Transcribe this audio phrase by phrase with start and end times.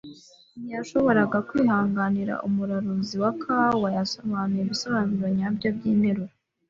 [0.59, 3.87] Ntiyashoboraga kwihanganira umururazi wa kawa.
[3.97, 6.23] Yasobanuye ibisobanuro nyabyo byinteruro.